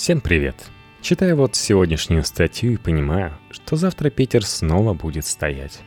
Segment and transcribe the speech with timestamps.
[0.00, 0.54] Всем привет!
[1.02, 5.80] Читаю вот сегодняшнюю статью и понимаю, что завтра Питер снова будет стоять.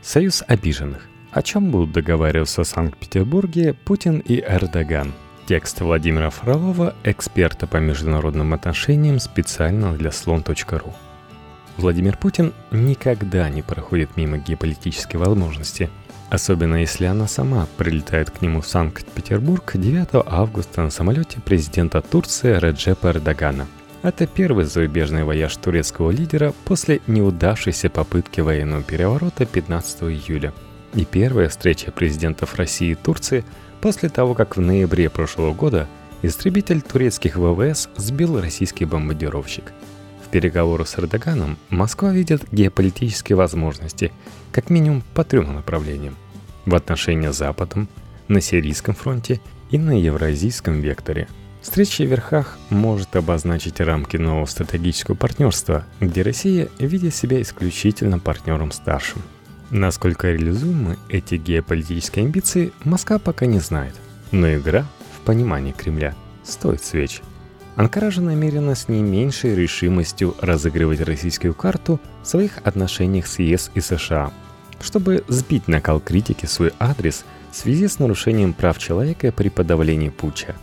[0.00, 1.06] Союз обиженных.
[1.30, 5.12] О чем будут договариваться в Санкт-Петербурге Путин и Эрдоган?
[5.46, 10.94] Текст Владимира Фролова, эксперта по международным отношениям специально для слон.ру.
[11.76, 15.90] Владимир Путин никогда не проходит мимо геополитической возможности,
[16.30, 22.58] особенно если она сама прилетает к нему в Санкт-Петербург 9 августа на самолете президента Турции
[22.58, 23.66] Реджепа Эрдогана.
[24.02, 30.54] Это первый зарубежный вояж турецкого лидера после неудавшейся попытки военного переворота 15 июля.
[30.94, 33.44] И первая встреча президентов России и Турции
[33.80, 35.86] после того, как в ноябре прошлого года
[36.22, 39.72] истребитель турецких ВВС сбил российский бомбардировщик–
[40.30, 44.12] переговорах с Эрдоганом Москва видит геополитические возможности,
[44.52, 46.16] как минимум по трем направлениям.
[46.66, 47.88] В отношении с Западом,
[48.28, 51.28] на Сирийском фронте и на Евразийском векторе.
[51.62, 58.72] Встреча в верхах может обозначить рамки нового стратегического партнерства, где Россия видит себя исключительно партнером
[58.72, 59.22] старшим.
[59.70, 63.94] Насколько реализуемы эти геополитические амбиции, Москва пока не знает.
[64.32, 67.20] Но игра, в понимании Кремля, стоит свеч.
[67.80, 73.70] Анкара же намерена с не меньшей решимостью разыгрывать российскую карту в своих отношениях с ЕС
[73.74, 74.32] и США,
[74.82, 80.56] чтобы сбить накал критики свой адрес в связи с нарушением прав человека при подавлении путча.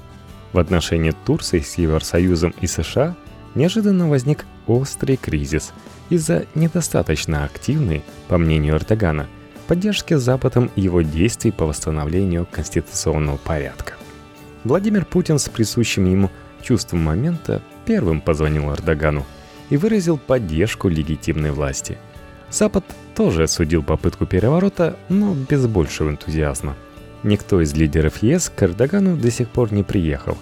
[0.54, 3.16] В отношении Турции с Евросоюзом и США
[3.56, 5.74] неожиданно возник острый кризис
[6.12, 9.26] из-за недостаточно активной, по мнению Эрдогана,
[9.68, 13.94] поддержки Западом его действий по восстановлению конституционного порядка.
[14.64, 16.30] Владимир Путин с присущим ему
[16.61, 19.25] чувством момента первым позвонил Эрдогану
[19.69, 21.97] и выразил поддержку легитимной власти.
[22.50, 26.75] Запад тоже осудил попытку переворота, но без большего энтузиазма.
[27.23, 30.38] Никто из лидеров ЕС к Эрдогану до сих пор не приехал.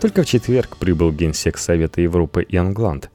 [0.00, 3.10] Только в четверг прибыл генсек Совета Европы Ян Гланд,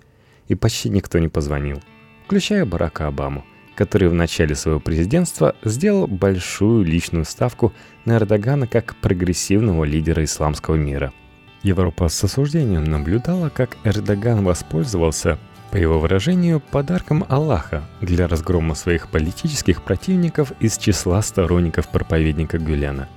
[0.50, 1.82] и почти никто не позвонил,
[2.26, 7.72] включая Барака Обаму, который в начале своего президентства сделал большую личную ставку
[8.04, 11.14] на Эрдогана как прогрессивного лидера исламского мира–
[11.64, 15.40] Европа с осуждением наблюдала, как Эрдоган воспользовался,
[15.72, 23.08] по его выражению, подарком Аллаха для разгрома своих политических противников из числа сторонников проповедника Гюлена.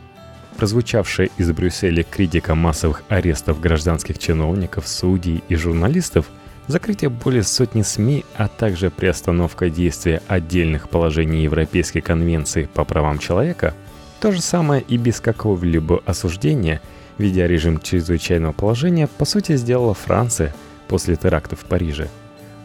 [0.56, 6.26] Прозвучавшая из Брюсселя критика массовых арестов гражданских чиновников, судей и журналистов,
[6.66, 13.74] закрытие более сотни СМИ, а также приостановка действия отдельных положений Европейской конвенции по правам человека,
[14.20, 16.80] то же самое и без какого-либо осуждения–
[17.18, 20.54] Введя режим чрезвычайного положения, по сути сделала Франция
[20.88, 22.08] после терактов в Париже.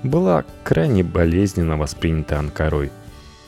[0.03, 2.91] Была крайне болезненно воспринята Анкарой.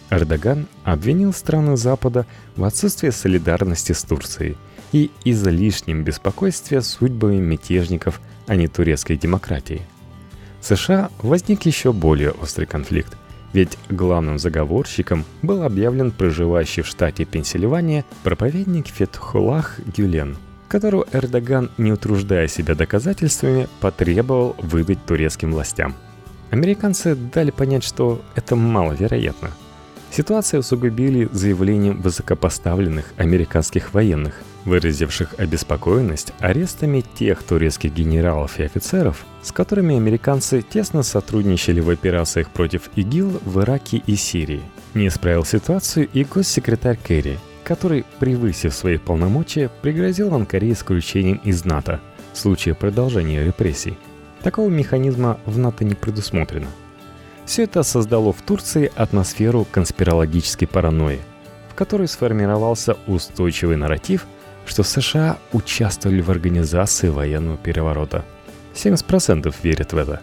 [0.10, 2.26] Эрдоган обвинил страны Запада
[2.56, 4.58] в отсутствии солидарности с Турцией
[4.92, 9.82] и излишнем беспокойстве судьбами мятежников, а не турецкой демократии.
[10.62, 13.18] В США возник еще более острый конфликт,
[13.52, 20.38] ведь главным заговорщиком был объявлен проживающий в штате Пенсильвания проповедник Фетхулах Гюлен–
[20.74, 25.94] которого Эрдоган, не утруждая себя доказательствами, потребовал выдать турецким властям.
[26.50, 29.52] Американцы дали понять, что это маловероятно.
[30.10, 39.52] Ситуацию усугубили заявлением высокопоставленных американских военных, выразивших обеспокоенность арестами тех турецких генералов и офицеров, с
[39.52, 44.64] которыми американцы тесно сотрудничали в операциях против ИГИЛ в Ираке и Сирии.
[44.96, 52.00] Не исправил ситуацию и госсекретарь Керри, который, превысив свои полномочия, пригрозил Анкаре исключением из НАТО
[52.34, 53.98] в случае продолжения репрессий.
[54.42, 56.68] Такого механизма в НАТО не предусмотрено.
[57.46, 61.20] Все это создало в Турции атмосферу конспирологической паранойи,
[61.70, 64.26] в которой сформировался устойчивый нарратив,
[64.66, 68.24] что США участвовали в организации военного переворота.
[68.76, 70.22] 70% верят в это.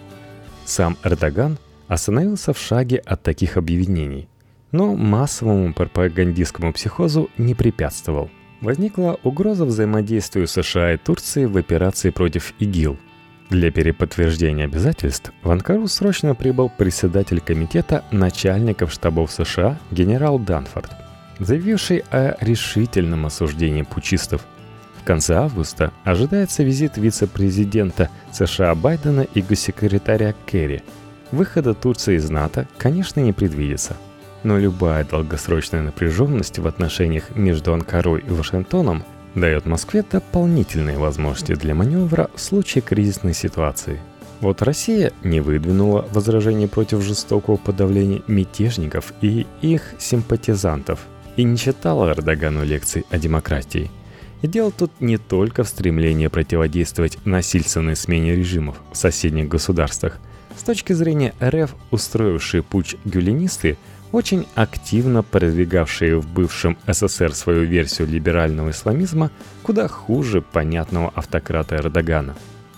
[0.65, 1.59] Сам Эрдоган
[1.89, 4.29] остановился в шаге от таких объединений–
[4.73, 8.31] но массовому пропагандистскому психозу не препятствовал.
[8.61, 12.99] Возникла угроза взаимодействию США и Турции в операции против ИГИЛ.
[13.49, 20.91] Для переподтверждения обязательств в Анкару срочно прибыл председатель комитета начальников штабов США генерал Данфорд,
[21.41, 24.47] заявивший о решительном осуждении пучистов.
[25.01, 30.83] В конце августа ожидается визит вице-президента США Байдена и госсекретаря Керри.
[31.33, 33.97] Выхода Турции из НАТО, конечно, не предвидится–
[34.43, 39.05] но любая долгосрочная напряженность в отношениях между Анкарой и Вашингтоном
[39.35, 44.01] дает Москве дополнительные возможности для маневра в случае кризисной ситуации.
[44.41, 51.01] Вот Россия не выдвинула возражений против жестокого подавления мятежников и их симпатизантов
[51.37, 53.91] и не читала Эрдогану лекций о демократии.
[54.41, 60.19] И дело тут не только в стремлении противодействовать насильственной смене режимов в соседних государствах.
[60.57, 63.77] С точки зрения РФ, устроившие путь гюленисты
[64.13, 69.31] очень активно продвигавшие в бывшем СССР свою версию либерального исламизма,
[69.63, 72.35] куда хуже понятного автократа Эрдогана.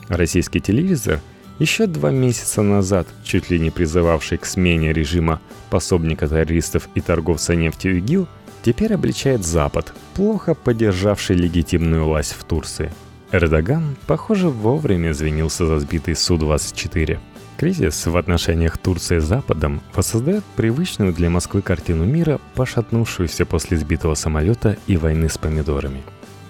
[0.09, 1.21] Российский телевизор,
[1.59, 5.41] еще два месяца назад чуть ли не призывавший к смене режима
[5.71, 8.29] пособника террористов и торговца нефтью ИГИЛ,
[8.63, 12.93] теперь обличает Запад, плохо поддержавший легитимную власть в Турции.
[13.31, 17.19] Эрдоган, похоже, вовремя извинился за сбитый Су-24.
[17.63, 24.17] Кризис в отношениях Турции с Западом воссоздает привычную для Москвы картину мира, пошатнувшуюся после сбитого
[24.17, 26.03] самолета и войны с помидорами.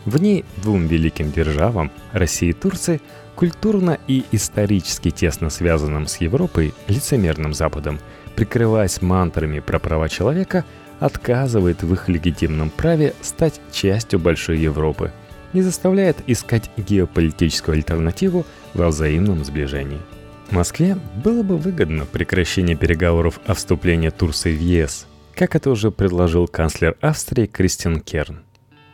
[0.07, 3.03] В ней двум великим державам, России и Турции,
[3.35, 8.01] культурно и исторически тесно связанным с Европой, лицемерным Западом,
[8.35, 10.65] прикрываясь мантрами про права человека,
[10.99, 15.13] отказывает в их легитимном праве стать частью большой Европы
[15.53, 20.01] и заставляет искать геополитическую альтернативу во взаимном сближении–
[20.53, 26.47] Москве было бы выгодно прекращение переговоров о вступлении Турции в ЕС, как это уже предложил
[26.47, 28.43] канцлер Австрии Кристиан Керн.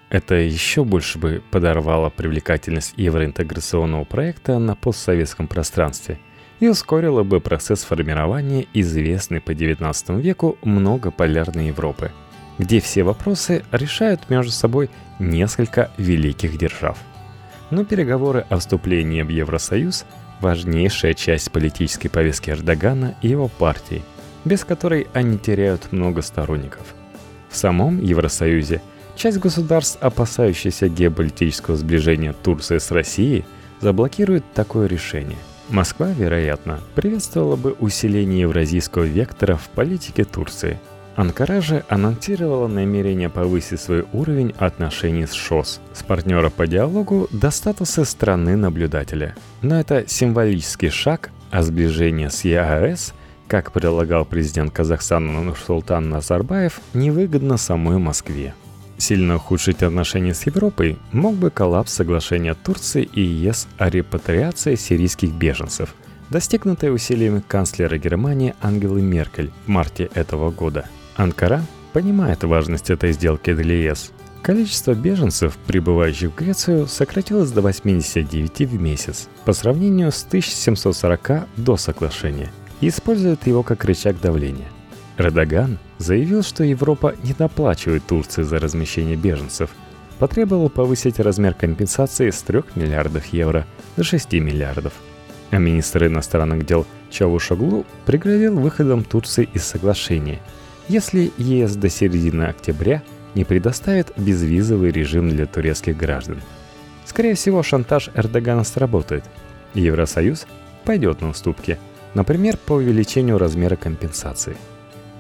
[0.08, 6.19] Это еще больше бы подорвало привлекательность евроинтеграционного проекта на постсоветском пространстве
[6.60, 12.12] и ускорило бы процесс формирования известной по XIX веку многополярной Европы,
[12.58, 16.99] где все вопросы решают между собой несколько великих держав.
[17.70, 20.06] Но переговоры о вступлении в Евросоюз
[20.40, 24.02] важнейшая часть политической повестки Эрдогана и его партии,
[24.44, 26.94] без которой они теряют много сторонников.
[27.49, 28.82] В самом Евросоюзе
[29.17, 33.44] часть государств, опасающихся геополитического сближения Турции с Россией,
[33.81, 35.38] заблокирует такое решение.
[35.69, 40.79] Москва, вероятно, приветствовала бы усиление евразийского вектора в политике Турции–
[41.19, 47.50] Анкара же анонсировала намерение повысить свой уровень отношений с ШОС, с партнера по диалогу до
[47.50, 49.35] статуса страны-наблюдателя.
[49.61, 53.15] Но это символический шаг, а сближение с ЕАЭС,
[53.49, 58.55] как предлагал президент Казахстана Нурсултан Назарбаев, невыгодно самой Москве.
[58.97, 65.32] Сильно ухудшить отношения с Европой мог бы коллапс соглашения Турции и ЕС о репатриации сирийских
[65.32, 65.97] беженцев,
[66.31, 70.85] достигнутое усилиями канцлера Германии Ангелы Меркель в марте этого года–
[71.19, 74.12] Анкара понимает важность этой сделки для ЕС.
[74.41, 81.76] Количество беженцев, прибывающих в Грецию, сократилось до 89 в месяц по сравнению с 1740 до
[81.76, 84.69] соглашения и использует его как рычаг давления.
[85.19, 89.70] Эрдоган заявил, что Европа не доплачивает Турции за размещение беженцев,
[90.20, 93.67] потребовал повысить размер компенсации с 3 миллиардов евро
[93.97, 94.93] до 6 миллиардов.
[95.50, 100.38] А министр иностранных дел Чавушоглу пригрозил выходом Турции из соглашения–
[100.88, 103.02] если ЕС до середины октября
[103.35, 106.40] не предоставит безвизовый режим для турецких граждан.
[107.05, 109.25] Скорее всего, шантаж Эрдогана сработает.
[109.75, 110.46] Евросоюз
[110.85, 111.79] пойдет на уступки,
[112.14, 114.56] например, по увеличению размера компенсации.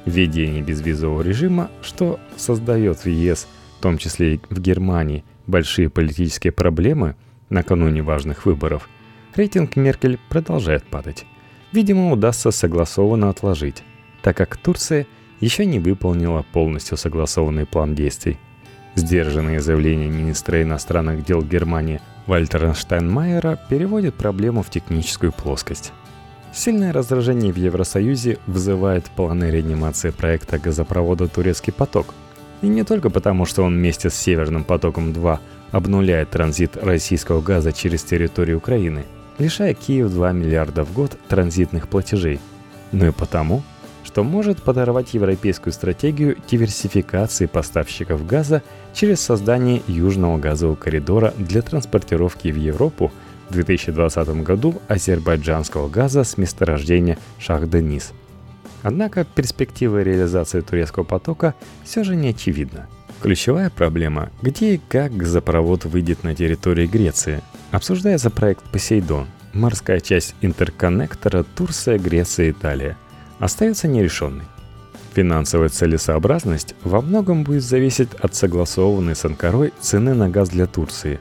[0.06, 3.46] Введение безвизового режима, что создает в ЕС,
[3.78, 7.14] в том числе и в Германии, большие политические проблемы
[7.50, 8.88] накануне важных выборов,
[9.34, 11.26] рейтинг Меркель продолжает падать.
[11.72, 13.82] Видимо, удастся согласованно отложить,
[14.22, 15.06] так как Турция–
[15.40, 18.38] еще не выполнила полностью согласованный план действий.
[18.94, 25.92] Сдержанные заявления министра иностранных дел Германии Вальтера Штайнмайера переводят проблему в техническую плоскость.
[26.52, 32.14] Сильное раздражение в Евросоюзе вызывает планы реанимации проекта газопровода «Турецкий поток».
[32.62, 35.38] И не только потому, что он вместе с «Северным потоком-2»
[35.70, 39.04] обнуляет транзит российского газа через территорию Украины,
[39.38, 42.40] лишая Киев 2 миллиарда в год транзитных платежей,
[42.90, 43.62] но и потому,
[44.04, 48.62] что может подорвать европейскую стратегию диверсификации поставщиков газа
[48.94, 53.12] через создание южного газового коридора для транспортировки в Европу
[53.48, 58.12] в 2020 году азербайджанского газа с месторождения Шах-Денис.
[58.82, 62.86] Однако перспектива реализации турецкого потока все же не очевидна.
[63.20, 67.42] Ключевая проблема– где и как газопровод выйдет на территории Греции.
[67.72, 72.96] Обсуждается проект «Посейдон»– морская часть интерконнектора Турция, Греция, Италия–
[73.38, 74.44] остается нерешенной.
[75.14, 81.20] Финансовая целесообразность во многом будет зависеть от согласованной с Анкарой цены на газ для Турции,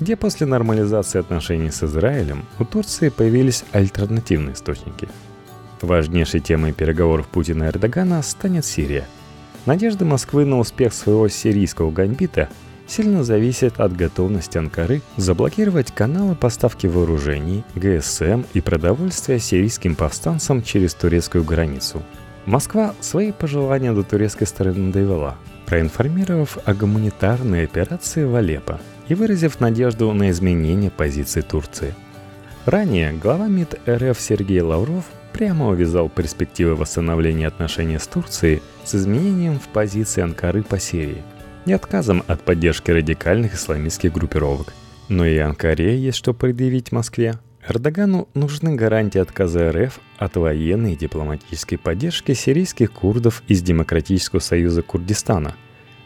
[0.00, 5.08] где после нормализации отношений с Израилем у Турции появились альтернативные источники.
[5.80, 9.06] Важнейшей темой переговоров Путина и Эрдогана станет Сирия.
[9.64, 12.48] Надежды Москвы на успех своего сирийского гамбита
[12.88, 20.94] сильно зависят от готовности Анкары заблокировать каналы поставки вооружений, ГСМ и продовольствия сирийским повстанцам через
[20.94, 22.02] турецкую границу.
[22.46, 29.60] Москва свои пожелания до турецкой стороны довела, проинформировав о гуманитарной операции в Алеппо и выразив
[29.60, 31.94] надежду на изменение позиции Турции.
[32.64, 39.58] Ранее глава МИД РФ Сергей Лавров прямо увязал перспективы восстановления отношений с Турцией с изменением
[39.58, 41.22] в позиции Анкары по Сирии
[41.68, 44.72] и отказом от поддержки радикальных исламистских группировок.
[45.08, 47.38] Но и Анкаре есть что предъявить Москве.
[47.66, 54.82] Эрдогану нужны гарантии отказа РФ от военной и дипломатической поддержки сирийских курдов из Демократического союза
[54.82, 55.54] Курдистана,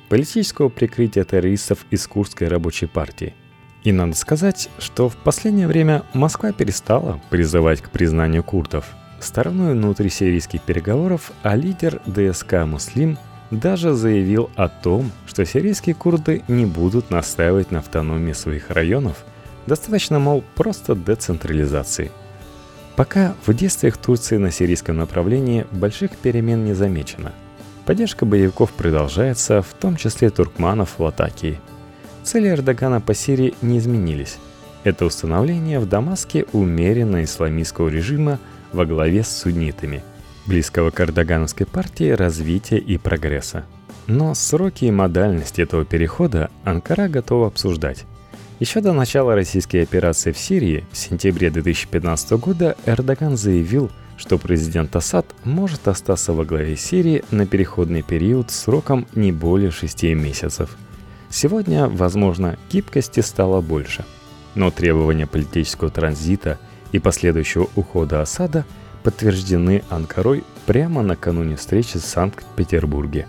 [0.08, 3.34] политического прикрытия террористов из Курдской рабочей партии.
[3.84, 8.86] И надо сказать, что в последнее время Москва перестала призывать к признанию курдов.
[9.20, 13.18] Стороной внутрисирийских переговоров, а лидер ДСК «Муслим»
[13.52, 19.24] даже заявил о том, что сирийские курды не будут настаивать на автономии своих районов–
[19.66, 22.10] Достаточно, мол, просто децентрализации.
[22.96, 27.32] Пока в действиях Турции на сирийском направлении больших перемен не замечено.
[27.86, 31.60] Поддержка боевиков продолжается, в том числе туркманов в Латакии.
[32.22, 34.38] Цели Эрдогана по Сирии не изменились.
[34.84, 38.38] Это установление в Дамаске умеренно исламистского режима
[38.72, 40.02] во главе с суннитами,
[40.46, 43.64] близкого к эрдогановской партии развития и прогресса.
[44.06, 48.04] Но сроки и модальность этого перехода Анкара готова обсуждать.
[48.60, 54.94] Еще до начала российской операции в Сирии в сентябре 2015 года Эрдоган заявил, что президент
[54.94, 60.76] Асад может остаться во главе Сирии на переходный период сроком не более 6 месяцев.
[61.28, 64.04] Сегодня, возможно, гибкости стало больше.
[64.54, 66.58] Но требования политического транзита
[66.92, 68.66] и последующего ухода Асада
[69.02, 73.26] подтверждены Анкарой прямо накануне встречи в Санкт-Петербурге.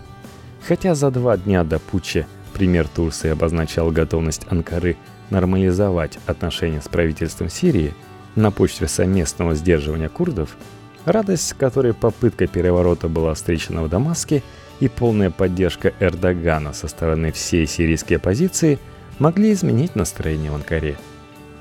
[0.66, 4.96] Хотя за два дня до путча премьер Турции обозначал готовность Анкары–
[5.30, 7.94] нормализовать отношения с правительством Сирии
[8.34, 10.56] на почве совместного сдерживания курдов,
[11.04, 14.42] радость, которой попытка переворота была встречена в Дамаске
[14.80, 18.78] и полная поддержка Эрдогана со стороны всей сирийской оппозиции
[19.18, 20.96] могли изменить настроение в Анкаре.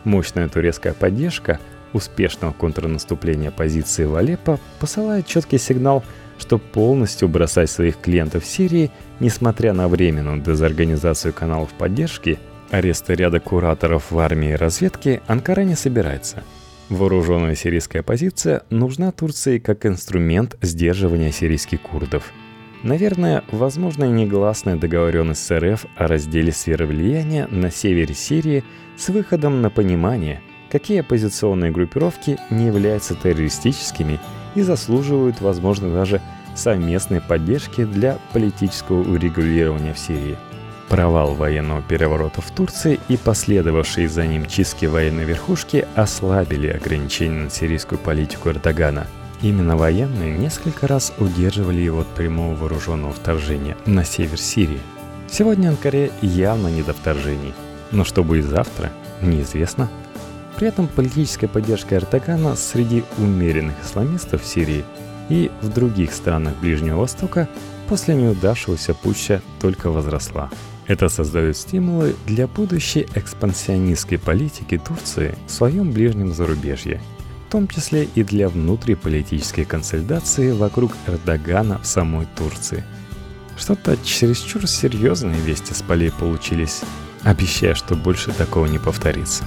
[0.04, 1.60] Мощная турецкая поддержка
[1.94, 6.04] успешного контрнаступления позиции в Алеппо посылает четкий сигнал,
[6.38, 12.40] что полностью бросать своих клиентов в Сирии, несмотря на временную дезорганизацию каналов поддержки–
[12.74, 16.44] Ареста ряда кураторов в армии и разведке Анкара не собирается.
[16.90, 22.34] Вооруженная сирийская оппозиция нужна Турции как инструмент сдерживания сирийских курдов.
[22.82, 28.64] Наверное, возможно негласная договоренность с РФ о разделе сферы влияния на севере Сирии
[28.98, 30.42] с выходом на понимание,
[30.74, 34.20] какие оппозиционные группировки не являются террористическими
[34.56, 36.20] и заслуживают, возможно, даже
[36.54, 40.36] совместной поддержки для политического урегулирования в Сирии–
[40.94, 47.50] Провал военного переворота в Турции и последовавшие за ним чистки военной верхушки ослабили ограничения на
[47.50, 49.08] сирийскую политику Эрдогана.
[49.42, 54.82] Именно военные несколько раз удерживали его от прямого вооруженного вторжения на север Сирии.
[55.32, 57.56] Сегодня Анкаре явно не до вторжений.
[57.90, 59.90] Но что будет завтра, неизвестно.
[60.58, 64.86] При этом политическая поддержка Эрдогана среди умеренных исламистов в Сирии
[65.30, 67.50] и в других странах Ближнего Востока
[67.88, 70.50] после неудавшегося путча только возросла.
[70.86, 77.02] Это создает стимулы для будущей экспансионистской политики Турции в своем ближнем зарубежье,
[77.48, 82.84] в том числе и для внутриполитической консолидации вокруг Эрдогана в самой Турции.
[83.58, 86.82] Что-то чересчур серьезные вести с полей получились,
[87.24, 89.46] обещая, что больше такого не повторится.